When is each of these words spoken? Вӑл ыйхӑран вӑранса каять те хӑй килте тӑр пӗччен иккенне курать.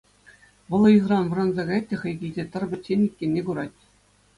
Вӑл 0.69 0.83
ыйхӑран 0.91 1.25
вӑранса 1.31 1.63
каять 1.67 1.87
те 1.89 1.95
хӑй 2.01 2.13
килте 2.19 2.43
тӑр 2.51 2.63
пӗччен 2.69 2.99
иккенне 3.07 3.41
курать. 3.45 3.79